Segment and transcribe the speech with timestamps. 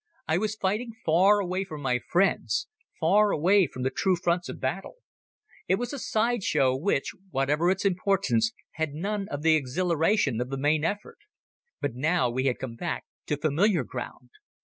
[0.27, 2.65] I was fighting far away from my friends,
[2.99, 4.95] far away from the true fronts of battle.
[5.67, 10.49] It was a side show which, whatever its importance, had none of the exhilaration of
[10.49, 11.19] the main effort.
[11.81, 14.31] But now we had come back to familiar ground.